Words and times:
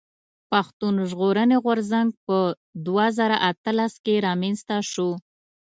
پښتون 0.51 0.95
ژغورني 1.09 1.57
غورځنګ 1.63 2.09
په 2.25 2.37
دوه 2.85 3.05
زره 3.17 3.37
اتلس 3.51 3.93
کښي 4.05 4.15
رامنځته 4.27 4.77
شو. 4.91 5.09